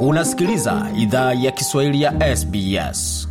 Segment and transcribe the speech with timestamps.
[0.00, 3.28] Unasikiliza idhaa ya Kiswahili ya SBS.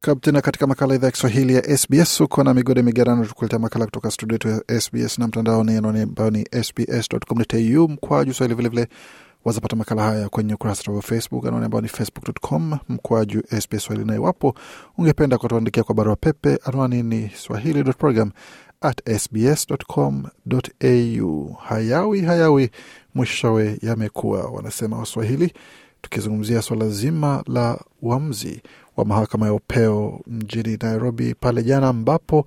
[0.00, 2.20] Karibu tena katika makala idhaa ya Kiswahili ya SBS.
[2.20, 6.44] Uko na migode migerano, tukuletea makala kutoka studio yetu ya SBS na mtandaoni ambayo ni
[6.64, 8.54] sbs.com.au mkwaju swahili.
[8.56, 8.88] Vilevile
[9.44, 14.14] wazapata makala haya kwenye ukurasa wa Facebook anwani ambao ni facebook.com mkwaju SBS swahili, na
[14.14, 14.54] iwapo
[14.98, 18.30] ungependa kutuandikia kwa barua pepe anwani ni swahili.program
[18.80, 20.66] at sbs.com.au.
[21.52, 22.70] Hayawi hayawi
[23.14, 25.52] mwishowe yamekuwa, wanasema Waswahili,
[26.10, 28.62] tukizungumzia swala zima la uamuzi
[28.96, 32.46] wa mahakama ya upeo mjini Nairobi pale jana, ambapo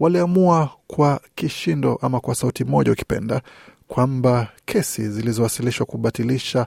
[0.00, 3.42] waliamua kwa kishindo ama kwa sauti moja ukipenda,
[3.88, 6.66] kwamba kesi zilizowasilishwa kubatilisha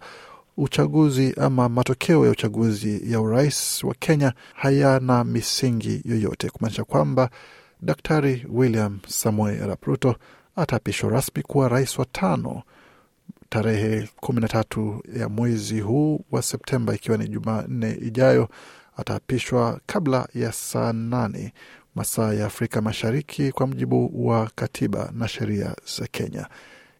[0.57, 7.29] uchaguzi ama matokeo ya uchaguzi ya urais wa Kenya hayana misingi yoyote, kumaanisha kwamba
[7.81, 10.15] Daktari William Samoei Arap Ruto
[10.55, 12.61] ataapishwa rasmi kuwa rais wa tano
[13.49, 18.49] tarehe kumi na tatu ya mwezi huu wa Septemba, ikiwa ni Jumanne ijayo.
[18.97, 21.53] Ataapishwa kabla ya saa nane
[21.95, 26.47] masaa ya Afrika Mashariki kwa mujibu wa katiba na sheria za Kenya.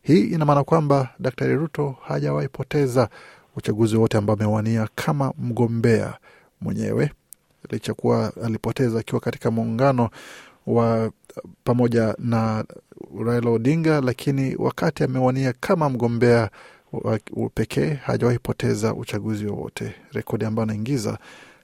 [0.02, 3.10] Hii ina maana kwamba Daktari Ruto hajawahi poteza
[3.56, 6.14] uchaguzi wote ambao amewania kama mgombea
[6.62, 7.12] mwenyewe,
[7.70, 10.10] licha kuwa alipoteza akiwa katika muungano
[10.68, 11.12] wa
[11.64, 12.66] pamoja na
[13.26, 16.50] Raila Odinga, lakini wakati amewania kama mgombea
[17.54, 21.18] pekee hajawahi poteza uchaguzi wowote, rekodi ambayo anaingiza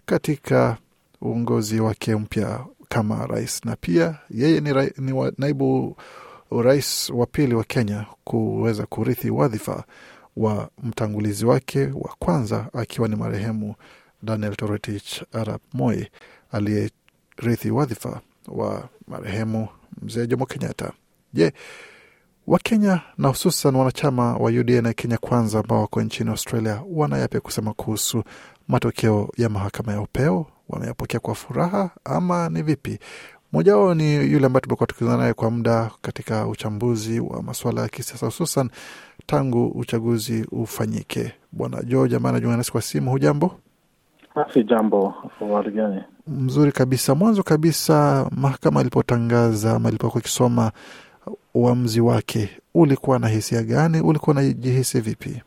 [0.06, 0.78] katika
[1.22, 5.98] uongozi wake mpya kama rais, na pia yeye ni, ra, ni wa, naibu
[6.52, 9.84] rais wa pili wa Kenya kuweza kurithi wadhifa
[10.38, 13.76] wa mtangulizi wake wa kwanza akiwa ni marehemu
[14.24, 16.08] Daniel Toroitich arap Moi
[16.52, 19.68] aliyerithi wadhifa wa marehemu
[20.02, 20.92] mzee Jomo Kenyatta.
[21.34, 21.54] Je,
[22.48, 27.74] Wakenya na hususan wanachama wa UDA na Kenya Kwanza ambao wako nchini Australia wana kusema
[27.74, 28.24] kuhusu
[28.68, 30.46] matokeo ya mahakama ya upeo?
[30.70, 33.00] Wameyapokea kwa furaha ama ni vipi?
[33.54, 37.88] Mmoja wao ni yule ambaye tumekuwa tukizungumza naye kwa muda katika uchambuzi wa masuala ya
[37.90, 38.70] kisiasa hususan
[39.26, 43.12] tangu uchaguzi ufanyike, Bwana George ambaye anajiunga nasi kwa simu.
[43.12, 43.60] Hujambo?
[44.54, 46.02] Si jambo, habari gani?
[46.28, 47.16] Mzuri kabisa.
[47.16, 50.72] Mwanzo kabisa, mahakama ilipotangaza ama ilipokuwa ikisoma
[51.54, 54.02] uamuzi wake, ulikuwa na hisia gani?
[54.02, 55.42] Ulikuwa unajihisi vipi?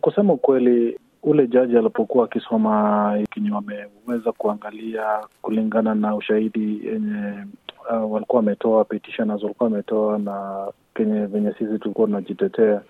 [0.00, 5.02] Kusema ukweli, ule jaji alipokuwa akisoma kenye wameweza kuangalia
[5.42, 7.32] kulingana na ushahidi yenye
[7.90, 12.80] uh, walikuwa wametoa petitioners walikuwa wametoa na kenye venye sisi tulikuwa tunajitetea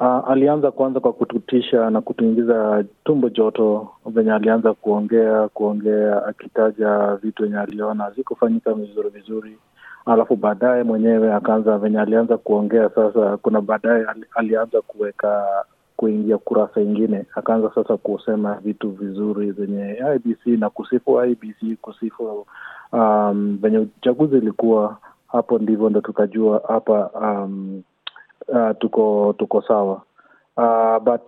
[0.00, 7.42] Uh, alianza kwanza kwa kututisha na kutuingiza tumbo joto, venye alianza kuongea kuongea akitaja vitu
[7.42, 9.58] venye aliona hazikufanyika vizuri vizuri,
[10.06, 13.36] alafu baadaye mwenyewe akaanza venye alianza kuongea sasa.
[13.36, 15.46] Kuna baadaye alianza kuweka
[15.96, 22.46] kuingia kurasa ingine, akaanza sasa kusema vitu vizuri zenye IBC na kusifu IBC, kusifu
[22.92, 24.96] um, venye uchaguzi ilikuwa.
[25.28, 27.82] Hapo ndivyo ndo tukajua hapa um,
[28.48, 30.02] Uh, tuko tuko sawa
[30.56, 31.20] uh, but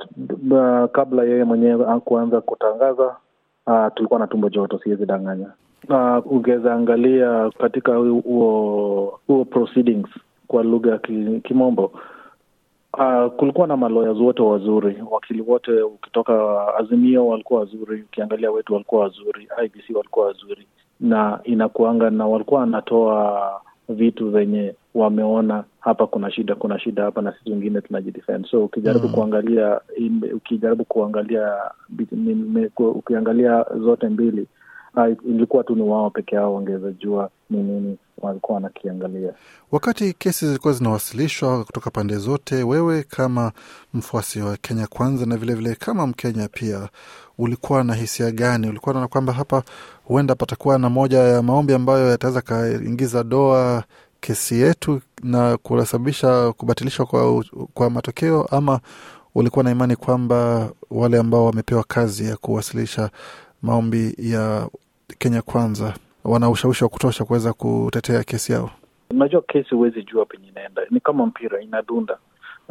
[0.52, 3.16] uh, kabla yeye mwenyewe kuanza kutangaza
[3.66, 5.52] uh, tulikuwa na tumbo joto, siwezi danganya.
[5.88, 10.08] Uh, ungeweza angalia katika huo huo proceedings
[10.48, 10.98] kwa lugha ya
[11.40, 11.92] kimombo
[12.98, 19.02] uh, kulikuwa na maloyas wote wazuri, wakili wote, ukitoka Azimio walikuwa wazuri, ukiangalia wetu walikuwa
[19.02, 20.66] wazuri, IBC walikuwa wazuri,
[21.00, 27.32] na inakuanga na walikuwa wanatoa vitu venye wameona hapa kuna shida, kuna shida hapa, na
[27.32, 28.46] sisi wengine tunajidefend.
[28.50, 29.14] So ukijaribu mm.
[29.14, 29.80] kuangalia
[30.34, 31.52] ukijaribu kuangalia
[32.78, 34.46] ukiangalia zote mbili,
[34.96, 39.32] uh, ilikuwa tu ni wao peke yao wangeweza jua ni nini walikuwa wanakiangalia.
[39.72, 43.52] Wakati kesi zilikuwa zinawasilishwa kutoka pande zote, wewe kama
[43.94, 46.88] mfuasi wa Kenya Kwanza na vilevile vile kama Mkenya pia,
[47.38, 48.68] ulikuwa na hisia gani?
[48.68, 49.62] Ulikuwa naona kwamba hapa
[50.04, 53.84] huenda patakuwa na moja ya maombi ambayo yataweza kaingiza doa
[54.26, 57.44] kesi yetu na kusababisha kubatilishwa kwa,
[57.74, 58.80] kwa matokeo, ama
[59.34, 63.10] ulikuwa na imani kwamba wale ambao wamepewa kazi ya kuwasilisha
[63.62, 64.68] maombi ya
[65.18, 65.94] Kenya Kwanza
[66.24, 68.70] wana ushawishi wa kutosha kuweza kutetea kesi yao?
[69.10, 72.18] Unajua, kesi huwezi jua penye inaenda, ni kama mpira inadunda.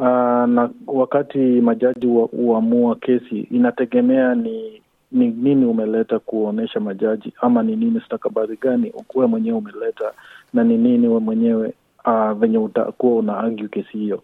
[0.00, 4.82] Aa, na wakati majaji huamua kesi, inategemea ni
[5.12, 10.12] ni nini umeleta kuonyesha majaji, ama ni nini stakabadhi gani we mwenyewe umeleta,
[10.54, 11.74] na ni nini we mwenyewe
[12.04, 14.22] uh, venye utakuwa una argue kesi hiyo.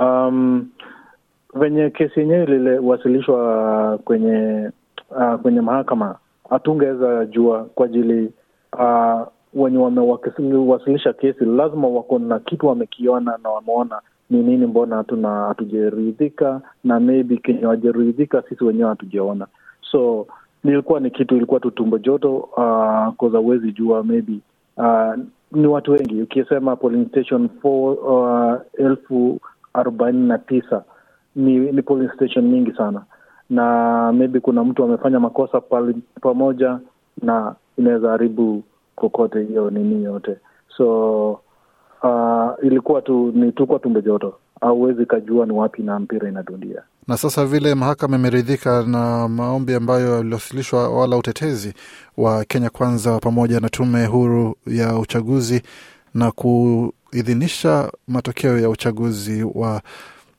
[0.00, 0.68] Um,
[1.54, 4.70] venye kesi yenyewe liliwasilishwa kwenye
[5.10, 6.16] uh, kwenye mahakama
[6.50, 8.32] hatungeweza jua kwa ajili
[8.78, 14.00] uh, wenye wamewasilisha kesi lazima wako na kitu wamekiona na wameona
[14.30, 19.46] ni nini, mbona hatuna hatujaridhika, na maybe kenye wajaridhika sisi wenyewe hatujaona.
[19.90, 20.26] So
[20.64, 24.32] nilikuwa ni kitu ilikuwa tu tumbo joto uh, koza uwezi jua maybe
[24.76, 25.14] uh,
[25.52, 26.22] ni watu wengi.
[26.22, 29.40] Ukisema polling station four, uh, elfu
[29.74, 30.84] arobaini na tisa
[31.36, 33.02] ni, ni polling station mingi sana.
[33.50, 35.60] Na maybe kuna mtu amefanya makosa
[36.20, 36.78] pamoja
[37.22, 38.62] na inaweza haribu
[38.96, 40.36] kokote hiyo nini yote.
[40.76, 41.30] So
[42.02, 47.16] uh, ilikuwa tu ni tukwa tumbe joto auwezi kajua ni wapi na mpira inadundia na
[47.16, 51.74] sasa vile mahakama imeridhika na maombi ambayo yaliwasilishwa wala utetezi
[52.16, 55.62] wa Kenya Kwanza pamoja na tume huru ya uchaguzi
[56.14, 59.82] na kuidhinisha matokeo ya uchaguzi wa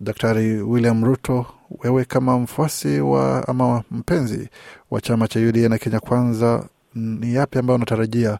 [0.01, 1.45] Daktari William Ruto,
[1.83, 4.49] wewe kama mfuasi wa ama mpenzi
[4.91, 8.37] wa chama cha UDA na Kenya Kwanza, ni yapi ambayo unatarajia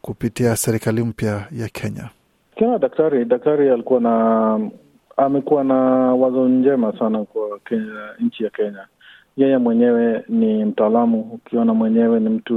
[0.00, 2.08] kupitia serikali mpya ya Kenya?
[2.58, 4.60] Kama daktari daktari alikuwa na
[5.18, 5.74] amekuwa na
[6.14, 8.86] wazo njema sana kwa Kenya, nchi ya Kenya.
[9.36, 12.54] Yeye mwenyewe ni mtaalamu, ukiona mwenyewe ni mtu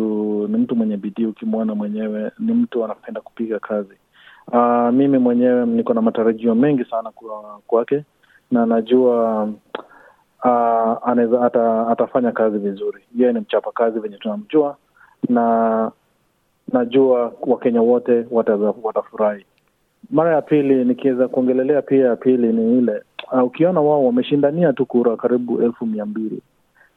[0.51, 3.93] ni mtu mwenye bidii, ukimwona mwenyewe ni mtu anapenda kupiga kazi.
[4.47, 8.03] Uh, mimi mwenyewe niko na matarajio mengi sana kwa kwake
[8.51, 9.43] na najua
[10.43, 13.03] uh, anaweza ata, atafanya kazi vizuri.
[13.15, 14.77] Yeye ni mchapa kazi venye tunamjua,
[15.29, 15.91] na
[16.73, 18.25] najua Wakenya wote
[18.83, 19.45] watafurahi.
[20.09, 24.85] Mara ya pili nikiweza kuongelelea pia ya pili ni ile uh, ukiona wao wameshindania tu
[24.85, 26.41] kura karibu elfu mia mbili.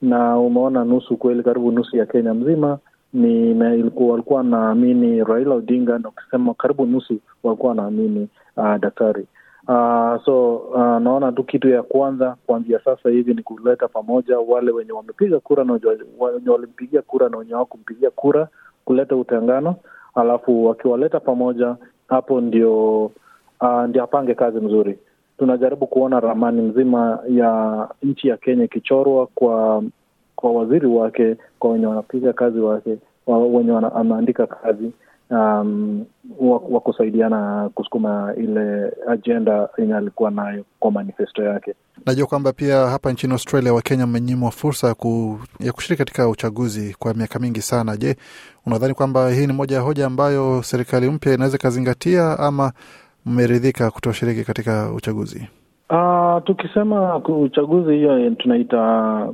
[0.02, 2.78] Na umeona nusu kweli, karibu nusu ya Kenya mzima
[3.12, 3.54] ni
[3.98, 9.26] walikuwa wanaamini Raila Odinga, na ukisema karibu nusu walikuwa wanaamini uh, daktari.
[9.68, 14.70] Uh, so uh, naona tu kitu ya kwanza kuanzia sasa hivi ni kuleta pamoja wale
[14.72, 18.48] wenye wamepiga kura na wenye walimpigia kura na wenye hawakumpigia kura,
[18.84, 19.76] kuleta utengano,
[20.14, 21.76] alafu wakiwaleta pamoja
[22.08, 23.04] hapo ndio
[23.60, 24.98] uh, ndio apange kazi mzuri.
[25.38, 29.82] Tunajaribu kuona ramani mzima ya nchi ya Kenya ikichorwa kwa
[30.36, 32.96] kwa waziri wake, kwa wenye wanapiga kazi wake,
[33.26, 34.92] wenye anaandika kazi
[35.30, 36.04] um,
[36.70, 41.74] wa kusaidiana kusukuma ile ajenda yenye alikuwa nayo kwa manifesto yake.
[42.06, 46.96] Najua kwamba pia hapa nchini Australia Wakenya wamenyimwa fursa ya, ku, ya kushiriki katika uchaguzi
[46.98, 47.96] kwa miaka mingi sana.
[47.96, 48.16] Je,
[48.66, 52.72] unadhani kwamba hii ni moja ya hoja ambayo serikali mpya inaweza ikazingatia ama
[53.26, 55.48] mmeridhika kutoshiriki katika uchaguzi?
[55.90, 58.78] Uh, tukisema uchaguzi hiyo tunaita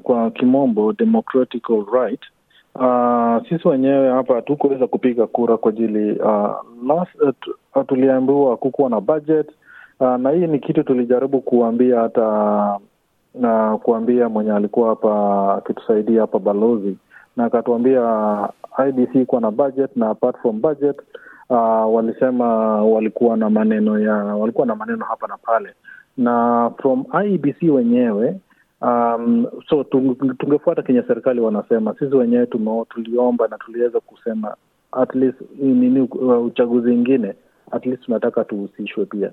[0.03, 1.63] kwa kimombo democratic
[1.93, 2.21] right.
[2.75, 6.55] Uh, sisi wenyewe hapa hatukuweza kupiga kura kwa ajili uh,
[7.75, 9.51] uh, tuliambiwa kukuwa na budget.
[10.01, 12.79] Uh, na hii ni kitu tulijaribu kuambia hata
[13.35, 16.97] na uh, kuambia mwenye alikuwa hapa akitusaidia hapa balozi,
[17.37, 18.49] na akatuambia
[18.89, 20.97] IBC kuwa na budget na apart from budget
[21.51, 22.47] uh, walisema
[22.85, 25.71] walikuwa na maneno ya walikuwa na maneno hapa na pale.
[26.17, 28.37] Na from IBC wenyewe
[28.81, 29.85] um, so
[30.39, 31.95] tungefuata kenye serikali wanasema.
[31.99, 32.47] Sisi wenyewe
[32.89, 34.57] tuliomba na tuliweza kusema
[34.93, 37.35] at least nini, uh, uchaguzi ingine
[37.71, 39.31] at least tunataka tuhusishwe pia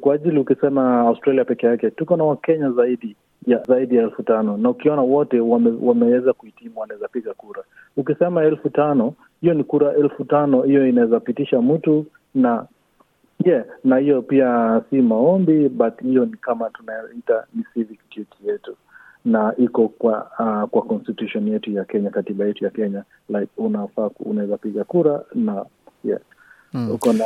[0.00, 3.16] kwa ajili, ukisema Australia peke yake tuko na Wakenya zaidi
[3.46, 7.62] ya zaidi ya elfu tano na ukiona wote wame, wameweza kuhitimu wanaweza piga kura.
[7.96, 12.66] Ukisema elfu tano hiyo ni kura elfu tano hiyo inaweza pitisha mtu na
[13.44, 18.76] yeah, na hiyo pia si maombi but hiyo ni kama tunaita ni civic duty yetu
[19.24, 24.10] na iko kwa uh, kwa constitution yetu ya Kenya, katiba yetu ya Kenya like unafaa
[24.20, 25.64] unaweza piga kura na
[26.04, 26.20] yeah.
[26.72, 26.90] mm.
[26.90, 27.24] Uko na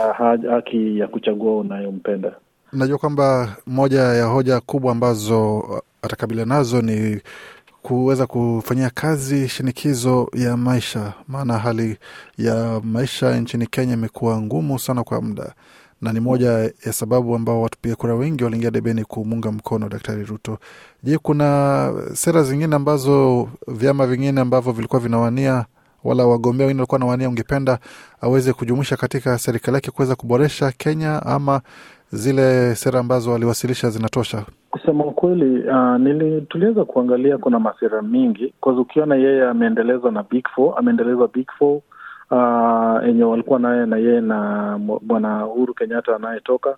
[0.53, 2.33] haki ya kuchagua unayompenda.
[2.73, 5.65] Najua kwamba moja ya hoja kubwa ambazo
[6.03, 7.21] atakabilia nazo ni
[7.83, 11.97] kuweza kufanyia kazi shinikizo ya maisha, maana hali
[12.39, 15.55] ya maisha nchini Kenya imekuwa ngumu sana kwa muda
[16.03, 16.49] na ni moja
[16.87, 20.59] ya sababu ambao wapiga kura wengi waliingia debeni kumuunga mkono Daktari Ruto.
[21.03, 25.65] Je, kuna sera zingine ambazo vyama vingine ambavyo vilikuwa vinawania
[26.05, 27.79] wala wagombea wengine walikuwa nawania, ungependa
[28.21, 31.61] aweze kujumuisha katika serikali yake kuweza kuboresha Kenya, ama
[32.13, 34.43] zile sera ambazo waliwasilisha zinatosha?
[34.71, 40.45] Kusema ukweli, uh, nili tuliweza kuangalia kuna masera mingi kwa ukiona yeye ameendeleza na Big
[40.55, 41.81] Four, ameendeleza Big Four
[43.07, 46.77] yenye uh, walikuwa naye na yeye na bwana Uhuru Kenyatta anayetoka.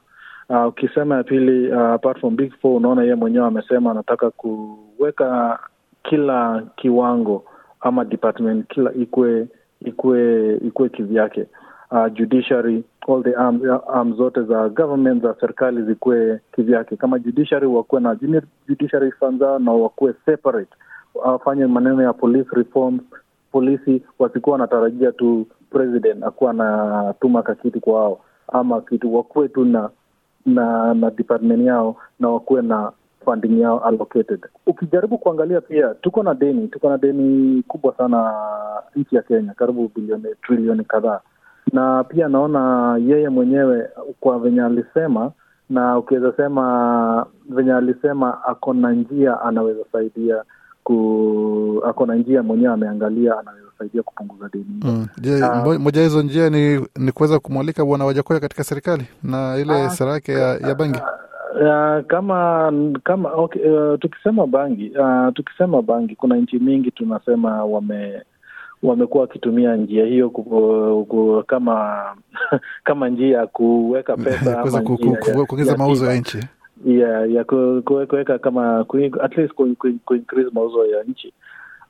[0.48, 5.58] Uh, ukisema ya pili, uh, apart from Big Four, unaona yeye mwenyewe amesema anataka kuweka
[6.02, 7.44] kila kiwango
[7.80, 9.48] ama department kila ikwe
[9.84, 11.46] ikwe ikwe kivyake.
[11.90, 16.96] Uh, judiciary all the arms, arms zote za government za serikali zikuwe kivyake.
[16.96, 18.16] Kama judiciary wakuwe na
[18.68, 20.70] judiciary funds na wakuwe separate,
[21.14, 23.02] wafanye maneno ya police reforms
[23.52, 28.20] polisi wasikuwa wanatarajia tu president akuwa anatuma kakiti kwao
[28.52, 29.90] ama kitu, wakuwe tu na
[30.46, 32.92] na na department yao na wakuwe na
[33.24, 34.40] funding yao allocated.
[34.66, 38.34] Ukijaribu kuangalia pia, tuko na deni, tuko na deni kubwa sana
[38.96, 41.20] nchi ya Kenya, karibu bilioni trilioni kadhaa,
[41.72, 43.88] na pia naona yeye mwenyewe
[44.20, 45.32] kwa venye alisema,
[45.70, 50.42] na ukiweza sema venye alisema, ako na njia anaweza saidia
[50.84, 55.06] ku, ako na njia mwenyewe ameangalia, anayosaidia kupunguza deni Mm.
[55.20, 55.78] Je, Ah.
[55.78, 59.90] moja hizo njia ni, ni kuweza kumwalika bwana Wajakoya katika serikali na ile Ah.
[59.90, 60.98] sera yake ya, ya bangi.
[61.54, 62.72] Uh, kama
[63.04, 68.22] kama okay, uh, tukisema bangi uh, tukisema bangi, kuna nchi mingi tunasema wame
[68.82, 70.42] wamekuwa wakitumia njia hiyo ku,
[71.08, 72.02] ku, kama
[72.84, 74.62] kama njia ya kuweka pesa
[75.46, 76.38] kuongeza mauzo ya nchi.
[76.86, 78.86] Ya ya ku- ku- kuweka kama
[79.20, 81.32] at least ku, ku, ku increase mauzo ya nchi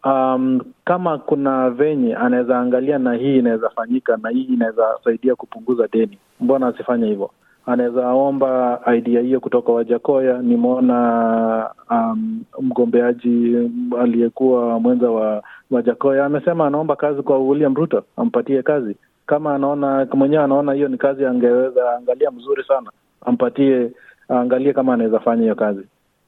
[0.05, 5.89] um, kama kuna venye anaweza angalia na hii inaweza fanyika na hii inaweza saidia kupunguza
[5.93, 7.31] deni, mbona asifanye hivyo?
[7.67, 10.39] Anaweza omba idea hiyo kutoka Wajakoya.
[10.39, 13.57] Nimeona um, mgombeaji
[14.01, 18.97] aliyekuwa mwenza wa Wajakoya amesema anaomba kazi kwa William Ruto, ampatie kazi.
[19.27, 22.91] Kama anaona mwenyewe anaona hiyo ni kazi angeweza angalia mzuri sana,
[23.27, 23.91] ampatie
[24.33, 25.83] aangalie kama anaweza fanya hiyo kazi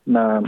[0.06, 0.42] na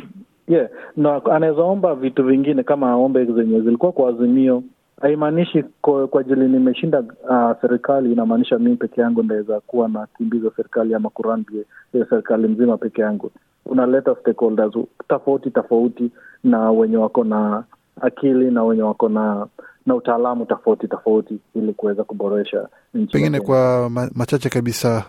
[0.49, 4.63] yeah, na anaweza omba vitu vingine kama aombe zenye zilikuwa kwa Azimio.
[5.01, 10.95] Haimaanishi kwa, ajili nimeshinda uh, serikali inamaanisha mi peke yangu ndaweza kuwa na kimbiza serikali
[10.95, 11.65] ama kurambie
[12.11, 13.31] serikali mzima peke yangu.
[13.67, 14.75] Unaleta stakeholders
[15.09, 16.11] tofauti tofauti
[16.45, 17.65] na wenye wako na
[18.01, 19.47] akili na wenye wako na
[19.87, 23.13] na utaalamu tofauti tofauti ili kuweza kuboresha nchi.
[23.13, 25.05] Pengine kwa machache kabisa,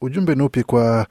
[0.00, 1.06] ujumbe ni upi kwa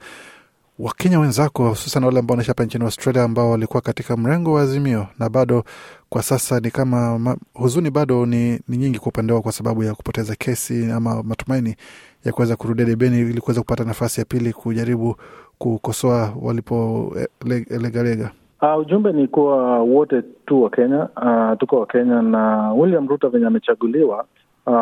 [0.82, 5.06] Wakenya wenzako, hususan wale ambao wanaishi hapa nchini Australia ambao walikuwa katika mrengo wa Azimio
[5.18, 5.64] na bado
[6.08, 9.82] kwa sasa ni kama ma, huzuni bado ni, ni nyingi kwa upande wao kwa sababu
[9.84, 11.76] ya kupoteza kesi ama matumaini
[12.24, 15.16] ya kuweza kurudia debeni ili kuweza kupata nafasi ya pili kujaribu
[15.58, 18.30] kukosoa walipolegalega.
[18.62, 23.28] Uh, ujumbe ni kuwa wote tu wa Kenya uh, tuko wa Kenya na William Ruto
[23.28, 24.24] venye amechaguliwa
[24.66, 24.74] uh,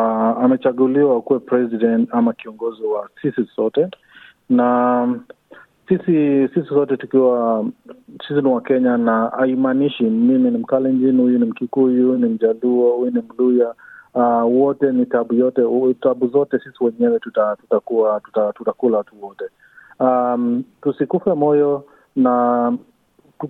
[0.43, 3.87] amechaguliwa kuwe president ama kiongozi wa sisi sote,
[4.49, 5.07] na
[5.89, 7.65] sisi sisi sote tukiwa
[8.27, 13.21] sisi ni Wakenya, na haimaanishi mimi ni Mkalenjin, huyu ni Mkikuyu, ni Mjaluo, huyu ni
[13.21, 13.73] Mluya.
[14.13, 15.61] Uh, wote ni tabu yote
[16.01, 19.45] tabu zote sisi wenyewe tuta, tutakuwa tuta, tutakula tu wote.
[19.99, 21.83] Um, tusikufe moyo
[22.15, 22.77] na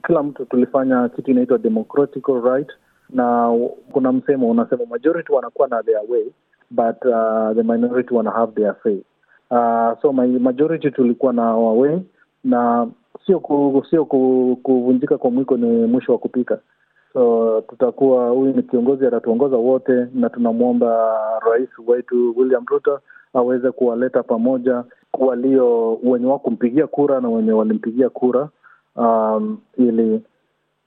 [0.07, 2.69] kila mtu tulifanya kitu inaitwa democratic right,
[3.09, 3.57] na
[3.91, 6.23] kuna msemo unasema majority wanakuwa na their way
[6.71, 8.97] but uh, the minority wana have their say.
[9.51, 11.99] Uh, so my majority tulikuwa na our way,
[12.43, 12.87] na
[13.25, 16.59] sio ku, sio ku, kuvunjika kwa mwiko ni mwisho wa kupika.
[17.13, 21.09] So tutakuwa huyu ni kiongozi atatuongoza wote, na tunamwomba
[21.51, 22.99] rais wetu William Ruto
[23.33, 24.83] aweze kuwaleta pamoja
[25.19, 28.49] walio wenye wa kumpigia kura na wenye walimpigia kura
[28.95, 30.21] um, ili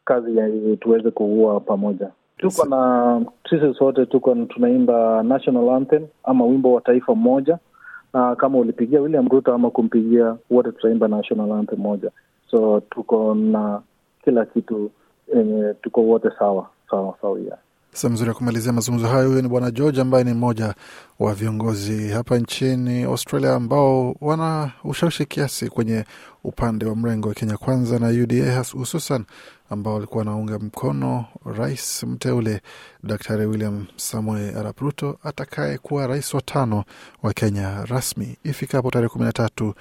[0.04, 2.10] kazi ya tuweze kuua pamoja.
[2.36, 7.58] Tuko na sisi sote tuko tunaimba national anthem ama wimbo wa taifa mmoja.
[8.14, 12.10] Uh, kama ulipigia William Ruto ama kumpigia, wote tutaimba national anthem moja.
[12.50, 13.82] So tuko na
[14.24, 14.90] kila kitu
[15.34, 17.56] yenye tuko wote sawa sawa sawia.
[17.94, 20.74] Sa nzuri ya kumalizia mazungumzo hayo, huyo ni Bwana George ambaye ni mmoja
[21.18, 26.04] wa viongozi hapa nchini Australia ambao wana ushawishi kiasi kwenye
[26.44, 29.24] upande wa mrengo wa Kenya Kwanza na UDA hususan,
[29.70, 31.24] ambao walikuwa wanaunga mkono
[31.56, 32.60] rais mteule
[33.02, 36.84] Daktari William Samoei Arap Ruto atakaye kuwa rais wa tano
[37.22, 39.74] wa Kenya rasmi ifikapo tarehe kumi na tatu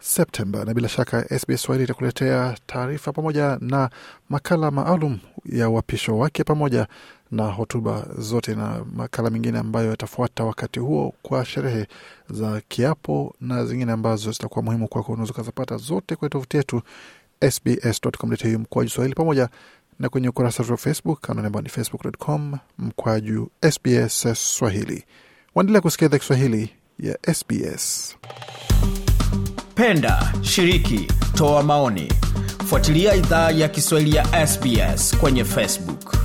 [0.00, 0.64] Septemba.
[0.64, 3.90] Na bila shaka SBS Swahili itakuletea taarifa pamoja na
[4.28, 6.86] makala maalum ya uapisho wake pamoja
[7.32, 11.86] na hotuba zote na makala mengine ambayo yatafuata wakati huo kwa sherehe
[12.30, 15.12] za kiapo na zingine ambazo zitakuwa muhimu kwako.
[15.12, 16.82] Unaweza ukazapata zote kwenye tovuti yetu
[17.50, 19.48] sbs.com.au mkwaju Swahili pamoja
[19.98, 25.04] na kwenye ukurasa wetu wa Facebook anwani ambayo ni facebook.com mkwaju SBS Swahili.
[25.54, 28.16] Waendelea kusikia idhaa Kiswahili ya SBS.
[29.74, 32.12] Penda, shiriki, toa maoni,
[32.66, 36.21] fuatilia idhaa ya Kiswahili ya SBS kwenye Facebook.